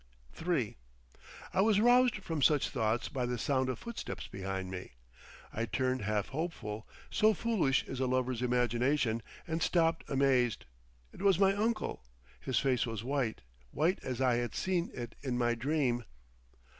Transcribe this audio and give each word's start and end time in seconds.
III 0.41 0.77
I 1.53 1.61
was 1.61 1.79
roused 1.79 2.23
from 2.23 2.41
such 2.41 2.69
thoughts 2.69 3.07
by 3.07 3.27
the 3.27 3.37
sound 3.37 3.69
of 3.69 3.77
footsteps 3.77 4.25
behind 4.25 4.71
me. 4.71 4.93
I 5.53 5.65
turned 5.65 6.01
half 6.01 6.29
hopeful—so 6.29 7.35
foolish 7.35 7.83
is 7.83 7.99
a 7.99 8.07
lover's 8.07 8.41
imagination, 8.41 9.21
and 9.47 9.61
stopped 9.61 10.03
amazed. 10.09 10.65
It 11.13 11.21
was 11.21 11.37
my 11.37 11.53
uncle. 11.53 12.03
His 12.39 12.57
face 12.57 12.87
was 12.87 13.03
white—white 13.03 13.99
as 14.01 14.19
I 14.21 14.37
had 14.37 14.55
seen 14.55 14.89
it 14.95 15.13
in 15.21 15.37
my 15.37 15.53
dream. 15.53 16.03